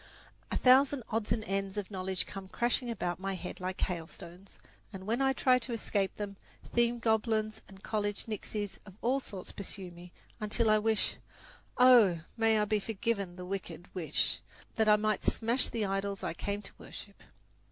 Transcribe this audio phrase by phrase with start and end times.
[0.49, 4.57] A thousand odds and ends of knowledge come crashing about my head like hailstones,
[4.91, 6.37] and when I try to escape them,
[6.73, 11.17] theme goblins and college nixies of all sorts pursue me, until I wish
[11.77, 14.41] oh, may I be forgiven the wicked wish!
[14.75, 17.21] that I might smash the idols I came to worship.